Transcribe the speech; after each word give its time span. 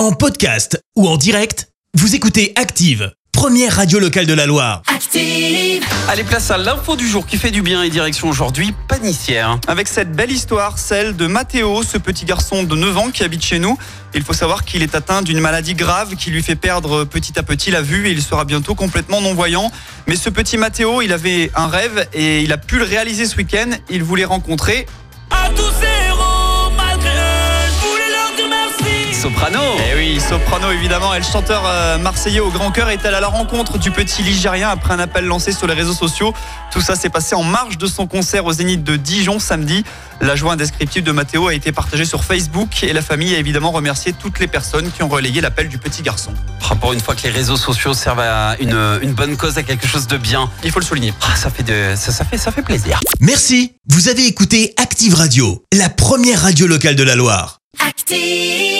En 0.00 0.12
podcast 0.12 0.82
ou 0.96 1.06
en 1.06 1.18
direct, 1.18 1.68
vous 1.92 2.14
écoutez 2.14 2.54
Active, 2.56 3.12
première 3.32 3.76
radio 3.76 3.98
locale 3.98 4.24
de 4.24 4.32
la 4.32 4.46
Loire. 4.46 4.80
Active. 4.86 5.84
Allez, 6.08 6.24
place 6.24 6.50
à 6.50 6.56
l'info 6.56 6.96
du 6.96 7.06
jour 7.06 7.26
qui 7.26 7.36
fait 7.36 7.50
du 7.50 7.60
bien 7.60 7.82
et 7.82 7.90
direction 7.90 8.30
aujourd'hui 8.30 8.74
Panissière. 8.88 9.60
Avec 9.68 9.88
cette 9.88 10.12
belle 10.12 10.32
histoire, 10.32 10.78
celle 10.78 11.16
de 11.16 11.26
Mathéo, 11.26 11.82
ce 11.82 11.98
petit 11.98 12.24
garçon 12.24 12.62
de 12.62 12.74
9 12.74 12.96
ans 12.96 13.10
qui 13.10 13.24
habite 13.24 13.44
chez 13.44 13.58
nous. 13.58 13.76
Il 14.14 14.22
faut 14.22 14.32
savoir 14.32 14.64
qu'il 14.64 14.82
est 14.82 14.94
atteint 14.94 15.20
d'une 15.20 15.38
maladie 15.38 15.74
grave 15.74 16.16
qui 16.16 16.30
lui 16.30 16.42
fait 16.42 16.56
perdre 16.56 17.04
petit 17.04 17.38
à 17.38 17.42
petit 17.42 17.70
la 17.70 17.82
vue 17.82 18.08
et 18.08 18.10
il 18.10 18.22
sera 18.22 18.46
bientôt 18.46 18.74
complètement 18.74 19.20
non-voyant. 19.20 19.70
Mais 20.06 20.16
ce 20.16 20.30
petit 20.30 20.56
Mathéo, 20.56 21.02
il 21.02 21.12
avait 21.12 21.50
un 21.54 21.66
rêve 21.66 22.08
et 22.14 22.40
il 22.40 22.54
a 22.54 22.58
pu 22.58 22.78
le 22.78 22.84
réaliser 22.84 23.26
ce 23.26 23.36
week-end. 23.36 23.68
Il 23.90 24.02
voulait 24.02 24.24
rencontrer 24.24 24.86
Soprano 29.20 29.60
Eh 29.92 29.96
oui, 29.98 30.18
Soprano 30.18 30.70
évidemment, 30.70 31.12
et 31.14 31.18
le 31.18 31.24
chanteur 31.24 31.62
euh, 31.66 31.98
marseillais 31.98 32.40
au 32.40 32.48
grand 32.50 32.70
cœur 32.70 32.88
est 32.88 33.04
allé 33.04 33.16
à 33.16 33.20
la 33.20 33.28
rencontre 33.28 33.76
du 33.76 33.90
petit 33.90 34.22
Ligérien 34.22 34.70
après 34.70 34.94
un 34.94 34.98
appel 34.98 35.26
lancé 35.26 35.52
sur 35.52 35.66
les 35.66 35.74
réseaux 35.74 35.92
sociaux. 35.92 36.32
Tout 36.72 36.80
ça 36.80 36.96
s'est 36.96 37.10
passé 37.10 37.34
en 37.34 37.42
marge 37.42 37.76
de 37.76 37.86
son 37.86 38.06
concert 38.06 38.46
au 38.46 38.52
Zénith 38.54 38.82
de 38.82 38.96
Dijon 38.96 39.38
samedi. 39.38 39.84
La 40.22 40.36
joie 40.36 40.54
indescriptible 40.54 41.06
de 41.06 41.12
Mathéo 41.12 41.48
a 41.48 41.54
été 41.54 41.70
partagée 41.70 42.06
sur 42.06 42.24
Facebook 42.24 42.82
et 42.82 42.94
la 42.94 43.02
famille 43.02 43.34
a 43.34 43.38
évidemment 43.38 43.72
remercié 43.72 44.14
toutes 44.14 44.38
les 44.38 44.46
personnes 44.46 44.90
qui 44.90 45.02
ont 45.02 45.08
relayé 45.08 45.42
l'appel 45.42 45.68
du 45.68 45.76
petit 45.76 46.00
garçon. 46.00 46.32
Ah, 46.70 46.74
Pour 46.76 46.94
une 46.94 47.00
fois 47.00 47.14
que 47.14 47.22
les 47.24 47.30
réseaux 47.30 47.56
sociaux 47.58 47.92
servent 47.92 48.20
à 48.20 48.56
une, 48.58 49.00
une 49.02 49.12
bonne 49.12 49.36
cause, 49.36 49.58
à 49.58 49.62
quelque 49.62 49.86
chose 49.86 50.06
de 50.06 50.16
bien, 50.16 50.48
Il 50.64 50.70
faut 50.70 50.80
le 50.80 50.86
souligner. 50.86 51.12
ah, 51.30 51.36
ça, 51.36 51.50
fait 51.50 51.62
de, 51.62 51.94
ça, 51.94 52.10
ça 52.10 52.24
fait, 52.24 52.38
ça 52.38 52.52
fait 52.52 52.62
plaisir. 52.62 52.98
Merci, 53.20 53.74
vous 53.90 54.08
avez 54.08 54.26
écouté 54.26 54.72
Active 54.78 55.14
Radio, 55.14 55.62
la 55.74 55.90
première 55.90 56.40
radio 56.40 56.66
locale 56.66 56.96
de 56.96 57.02
la 57.02 57.16
Loire. 57.16 57.58
Active. 57.86 58.79